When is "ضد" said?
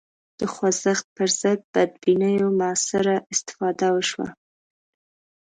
1.41-1.59